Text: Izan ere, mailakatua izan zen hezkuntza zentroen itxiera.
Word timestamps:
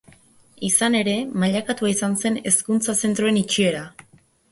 Izan 0.67 0.95
ere, 0.99 1.13
mailakatua 1.43 1.91
izan 1.91 2.15
zen 2.21 2.39
hezkuntza 2.53 2.97
zentroen 3.05 3.39
itxiera. 3.43 3.83